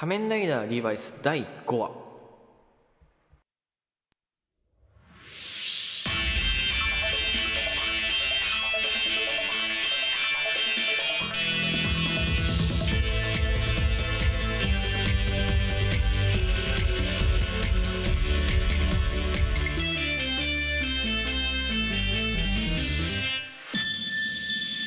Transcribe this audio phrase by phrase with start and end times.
[0.00, 1.90] 仮面ライダーリーバイス第5話。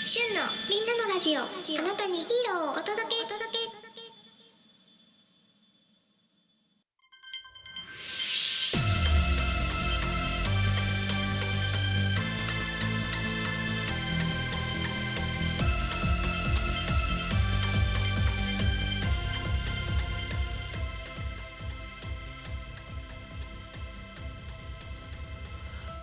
[0.05, 1.41] 旬のみんなのラジオ。
[1.41, 1.45] あ
[1.82, 3.12] なたにヒーローをお届け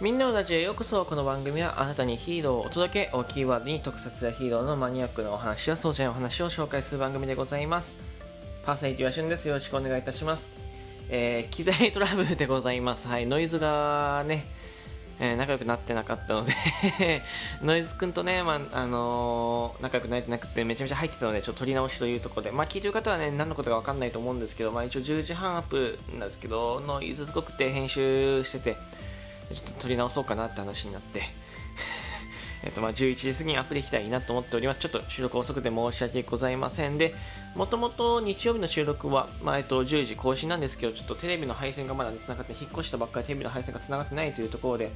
[0.01, 1.05] みんなのラジオへようこそ。
[1.05, 7.97] この番組はあなたにヒーローをお届けをキーワードに特撮やヒーローのマニアックなお話やそうじゃないお話を紹介する番組でございます。
[8.65, 9.47] パーソナリティはしゅんです。
[9.47, 10.51] よろしくお願いいたします。
[11.11, 13.09] えー、機材トラブルでございます。
[13.09, 14.47] はいノイズがね
[15.19, 16.53] えー仲良くなってなかったので
[17.61, 28.77] ノイズくんとね、まああのー仲良くなれてなくてめちゃめちゃ入ってたのでちょっと撮り直しというところで、まあ、聞いてる方はね何のことか分かんないと思うんですけど、まあ、一応10時半アップなんですけどノイズすごくて編集してて
[29.55, 31.23] ちょっと撮り直そうかなって話になって
[32.63, 34.81] えっとまあ11時過ぎにアップできたらいいなと思っております。
[34.81, 37.15] ちょっと収録遅くて申し訳ございませんで、
[37.55, 44.93] もともと日曜日の収録は、まあえっと、10時更新なんですけど、ちょっとテレビの配線がまだ繋がって、引っ越したばっかりテレビの配線が繋がってないというところで、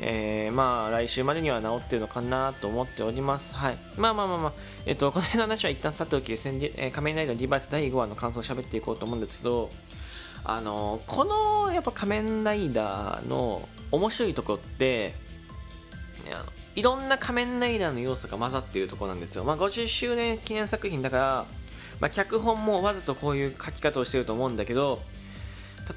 [0.00, 3.54] えー、まあ来週までには治ってるのかなと思っております。
[3.54, 3.78] はい。
[3.96, 4.52] まあまあまあまあ、
[4.84, 9.70] えっと、この辺の話は一旦さておきですね、え仮面ライダーリバイス第5話の感想を喋っていこうと思うんですけど、
[10.48, 15.14] あのこのやっぱ仮面ライダーの面白いとこって、
[16.24, 19.44] ねあのいろんな仮面ライダーの要素が混ざっているとこなんですよ。
[19.44, 21.46] まあ、50周年記念作品だから、
[22.00, 25.00] まあ、脚本もわざとこういう書き方をしてると思うんだけど、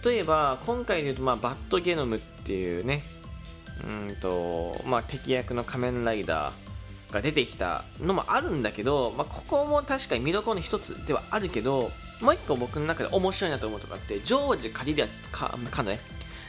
[0.03, 3.03] 例えば今回で言うと、まあ、バッドゲノムっていうね、
[3.83, 11.91] うんと、まあ、敵役の仮面ライダーが出てきたのもあるんだけど、まあ、ここも確かに見どころの一つではあるけど、
[12.21, 16.01] もう一個僕の中で面白いなと思うところがあって、ジョージ・カリラかかなね、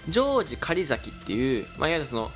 [0.09, 2.31] ジョージ・カリザキっていう、まあ、いわゆるその、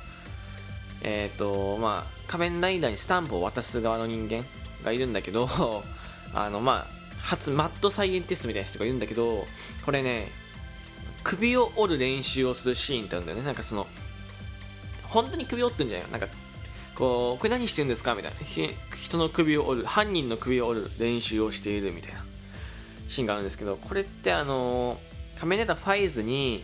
[1.01, 4.45] えっ、と、まあ、仮面ライダーにスタンプを渡す側の人間
[4.83, 5.47] がいるんだけど、
[6.33, 9.47] あの、まあ、初、マッドサイエンティストみたいな人がいるんだけど、
[9.83, 10.31] これね、
[11.23, 13.43] 首を折る練習をするシーンってあるんだよね。
[13.45, 13.87] なんかその、
[15.03, 16.27] 本当に首を折ってんじゃないなんか、
[16.93, 18.15] こう、これ何してるんですか？
[18.15, 18.37] みたいな。
[18.95, 22.23] 人の首を折る、犯人の首を折る練習をしているみたいな
[23.07, 24.99] シーンがあるんですけど、これってあの、
[25.35, 26.63] 仮面ライダーファイズに、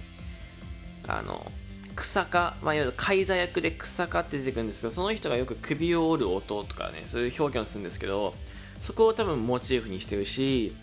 [1.07, 1.52] あの、
[1.96, 8.34] 草加、まあ、いわゆるカイザ役で草加って出てくるんですけど、その人がよく首を折る音とかね、そういう表現をするんですけど、
[8.80, 10.75] そこを多分モチーフにしてるし、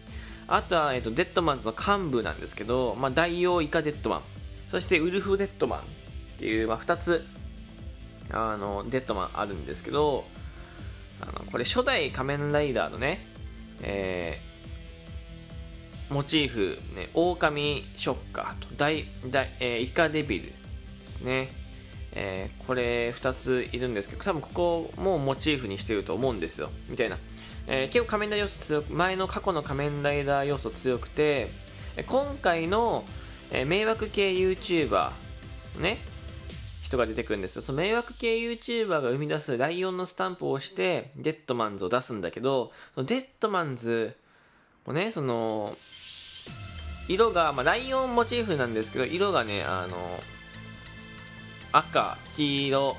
[0.47, 4.23] あとは、えっと、デッドマンズの幹部なんですけど、まあ、大王イカデッドマン、
[4.69, 5.83] そしてウルフデッドマンっ
[6.39, 7.27] ていう、まあ、2つ、
[8.31, 10.25] あの、デッドマンあるんですけど、
[11.21, 13.27] あの、これ初代仮面ライダーのね、
[13.83, 14.48] えー、
[16.11, 20.53] モチーフ、ね、狼ショッカーと大大、えーイカデビルで
[21.07, 21.51] すね、
[22.13, 26.71] えーこれ2ついるんですけど多分ここもモチーフにしてると思うんですよ。
[26.89, 27.19] みたいな、
[27.67, 31.51] えー結構仮面ライダー要素強く前の過去の仮面ライダー要素強くて
[32.07, 33.05] 今回の、
[33.51, 35.13] えー迷惑系 YouTuber
[35.79, 35.99] ね
[36.83, 37.63] 人が出てくるんですよ。
[37.63, 44.17] その迷惑系 YouTuber が生み出すライオンのスタンプを押してデッドマンズを出すんだけどそのデッドマンズ
[44.89, 45.77] もねその
[47.09, 50.21] 色が、まあ、ライオンモチーフなんですけど色がねあの
[51.73, 52.97] 赤黄色、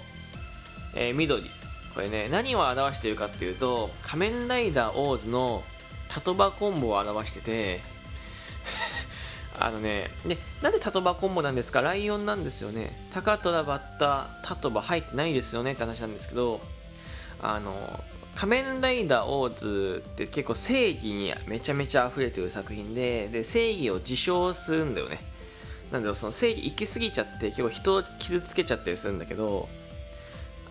[0.95, 1.49] えー緑。
[1.95, 5.63] これね何を表しているかっていうと仮面ライダーオーズの
[6.07, 7.81] タトバコンボを表してて
[9.59, 11.81] あのねでなんでタトバコンボなんですか？
[11.81, 13.09] ライオンなんですよね。
[13.11, 16.61] タカトラバッタタトバ入ってないですよねって話なんですけど
[17.41, 18.03] あの
[18.35, 25.19] 仮面ライダーオーズって結構正義にめちゃめちゃ溢れてる作品でで正義を自称するんだよね。
[25.91, 29.67] なんだろうその正義行き過ぎちゃって結構人を傷つけちゃったりするんだけど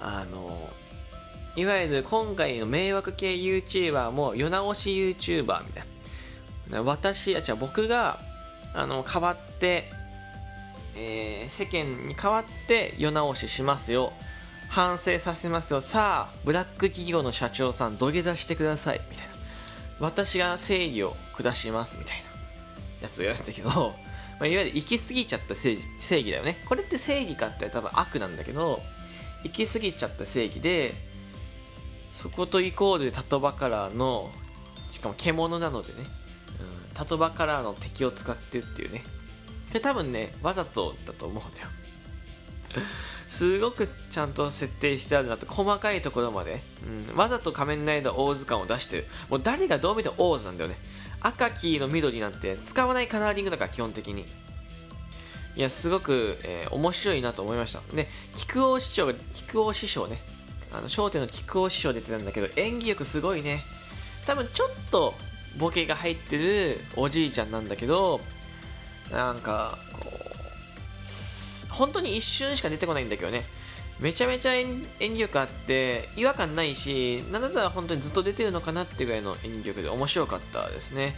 [0.00, 0.70] あの
[1.56, 5.84] いわゆる今回の迷惑系 YouTuber も世直し YouTuber みたい
[6.70, 6.82] な。
[6.82, 8.19] 私あ違う僕が
[8.75, 9.90] あの変わって、
[10.94, 14.12] えー世間に代わって世直ししますよ。
[14.68, 15.80] 反省させますよ。
[15.80, 19.00] さあブラック企業の社長さん土下座してください。
[19.10, 19.34] みたいな。
[20.00, 21.96] 私が正義を下します。
[21.98, 22.28] みたいな。
[23.00, 23.94] やつをやるんだけど、ま
[24.40, 26.62] あ、いわゆる行き過ぎちゃった正義正義だよね。
[26.68, 28.80] これって正義かって多分悪なんだけど
[29.44, 30.94] 行き過ぎちゃった正義で
[32.12, 34.30] そことイコールでタトバカラーの
[34.90, 35.98] しかも獣なのでね。
[36.00, 39.04] うん、タトバカラーの敵を使ってっていうね。
[39.68, 41.68] これ多分ねわざとだと思うんだよ。
[43.28, 46.62] すごくちゃんと設定してあるなと細かいところまで、
[47.10, 49.06] うん、わざと仮面ライダーオーズ感を出してる。
[49.28, 50.76] もう誰がどう見てもオーズなんだよね。
[51.20, 54.26] 赤黄の緑なんて使わないカラーリングだから基本的に。
[55.56, 57.80] いやすごく、えー、面白いなと思いました。
[57.94, 60.22] で菊王師匠が菊王師匠ね。
[60.70, 63.64] あの笑点の菊王師匠出てたんだけど演技力すごいね。
[64.24, 65.14] 多分ちょっと
[65.58, 68.20] ボケが入ってるおじいちゃんなんだけど
[69.10, 70.07] なんかこう
[71.78, 73.46] 本当に一瞬しか出てこないんだけどね。
[74.00, 81.16] めちゃめちゃ演技力あって違和感ないしなんだったら本当にずっと出てるのかなってぐらいの演技力で面白かったですね。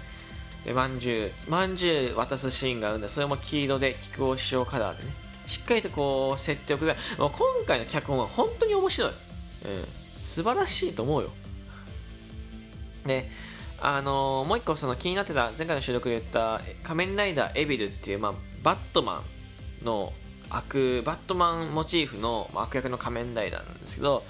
[0.65, 5.11] でまんじゅうまんじゅう渡すシーンがあるんでそれも黄色で菊王師匠カラーでね。
[5.47, 9.17] しっかりとこう設定を崩さもう今回の脚本は本当に面白い、うん、
[10.19, 11.31] 素晴らしいと思うよ。
[13.05, 13.29] で
[13.81, 19.25] あのー、もう一個その気になってた前回の収録で言った仮面ライダーエビルっていう、まあ、バットマ
[19.83, 20.13] ンの
[20.51, 24.25] 悪バットマンモチーフの悪役の仮面ライダーなんですけど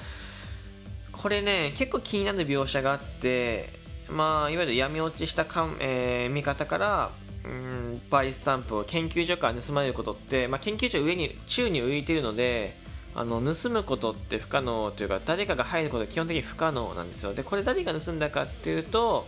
[1.12, 3.70] これね結構気になる描写があって
[4.08, 7.11] まあいわゆる闇落ちしたかん、えー、見方から
[7.44, 12.76] うんバイスタンプを研究所から盗まれることって、まあ、研究所上に宙に浮いてるので
[13.14, 17.34] あの盗むことって不可能というか誰かが入ることは基本的に不可能なんですよ。
[17.34, 19.26] でこれ誰が盗んだかっていうと、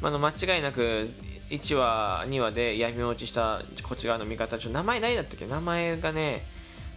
[0.00, 1.08] まあ、の間違いなく
[1.50, 6.46] 1話2話で闇落ちしたこっち側の味方ちょ名前何だったっけ名前がね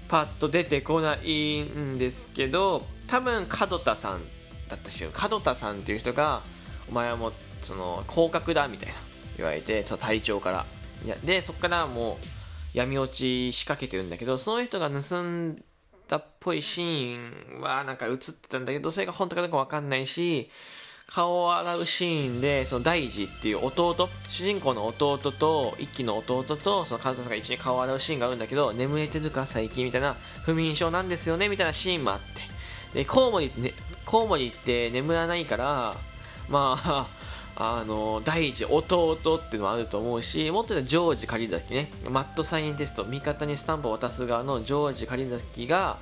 [0.07, 4.21] パッと出てこないんですけど多分門田さん
[4.69, 6.41] だったし門田さんっていう人が
[6.89, 7.33] お前はもう
[7.63, 8.95] その降格だみたいな
[9.37, 10.65] 言われてその隊長から。
[11.03, 12.25] いやでそこからもう
[12.73, 15.61] 闇落ち仕掛けてるんだけどその人が盗ん
[16.07, 20.49] だっぽいシーンはなんか映ってたんだけどそれが本当かどうか分かんないし
[21.07, 32.53] 顔を洗うシーンでその大二っていう弟主人公の弟と一期の弟とその監督さんが一緒に顔を洗うシーンがあるんだけど眠れてるか最近みたいな不眠症なんですよねみたいなシーンもあって。
[32.93, 33.73] でコウモリ、ね、
[34.05, 35.97] コウモリって眠らないから
[36.47, 37.07] まあ
[37.55, 41.91] あの第一弟っていうのもあると思うしもっと言うとジョージ狩崎ね。
[42.09, 45.97] マッドサイエンティスト味方にスタンプを渡す側のジョージ狩崎が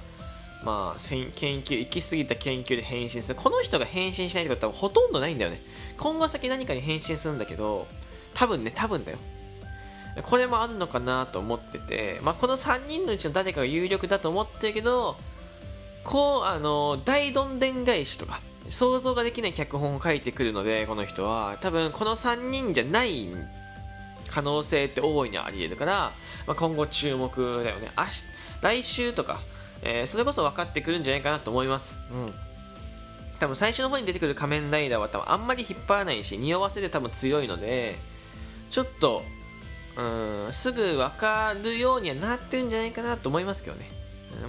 [0.63, 1.30] まあ、研
[1.63, 3.36] 究行き過ぎた研究で変身する。
[3.36, 5.62] この人が変身しないってことはほとんどないんだよね。
[5.98, 7.88] 今後先何かに変身するんだけど
[8.34, 9.18] 多分ね多分だよ。
[10.24, 15.16] これもあるのかなと思ってて、まあ、この3人のうちの誰かが有力だと思ってるけど
[16.04, 23.30] こうあの大どんでん返しとか想像ができない脚本を書いてくるのでこの人は多分この3人じゃない
[24.30, 26.12] 可能性って大いにあり得るから、
[26.48, 27.92] まあ、今後注目だよね。
[27.98, 28.24] 明日
[28.62, 29.42] 来週とか、
[29.83, 32.00] えー、それこそ分かってくるんじゃないかなと思います。
[32.12, 32.33] うん。
[33.39, 37.98] 多分最初の方に出てくる仮面ライダーは多分あんまり引っ張らないし匂わせで多分強いので
[38.69, 39.24] ちょっと
[39.98, 43.89] うんすぐ分かるようにはなってるんじゃないかなと思いますけどね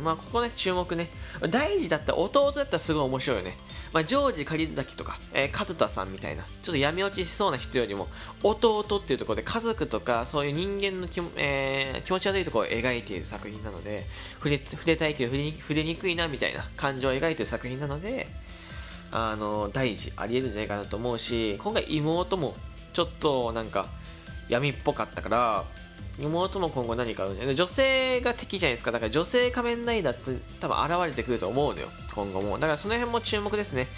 [0.02, 1.10] まあ、ここね、注目ね。
[1.50, 3.56] 大事だった、弟だったらすごい面白いよね。
[3.92, 8.08] まあ、ジョージ狩崎とか、えー、門田さんみたいな、ちょっと闇落ちしそうな人よりも、
[8.42, 14.06] 弟っていうところで家族とか、そういう人間の気,、えー、気持ち悪いところを描いている作品なので、
[14.36, 18.28] 触れ触れたいけど触れ触れにくいなみたいな感情を描いている作品なので、
[19.10, 22.56] あの、大事、あり得るんじゃないかなと思うし、今回妹も、
[22.94, 23.88] ちょっとなんか、
[24.48, 25.64] 闇っぽかったから、
[26.18, 28.92] 妹も今後何かあるんじゃ女性が敵じゃないですか。
[28.92, 31.88] だから女性仮面ライダーって多分現れてくると思うのよ。
[32.14, 32.54] 今後も。
[32.54, 33.88] だからその辺も注目ですね。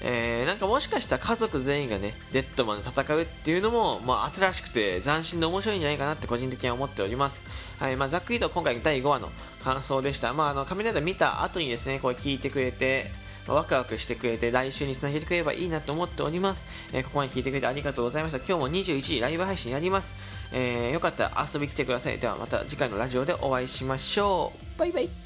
[0.00, 7.42] えー、なんかもしかしたら家族全員がねデッドマンで戦うっていうのも、まあ、新しくて斬新で面白いんじゃないかなって個人的には思っております。
[7.80, 9.30] はいまあ、ざっくりと今回第5話の
[9.64, 10.32] 感想でした。
[10.32, 13.10] まああの仮面ライダー見た後にですねこれ聞いてくれて
[13.46, 16.64] ワクワクしてくれて来週につなげてくれればいいなと思っております。
[16.92, 18.38] えー、ここまで聞いてくれてありがとうございました。
[18.38, 20.14] 今日も21時ライブ配信やります。
[20.52, 22.18] えー、よかったら遊び来てください。
[22.18, 24.78] ではまた次回のラジオでお会いしましょう。
[24.78, 25.23] バイバイ。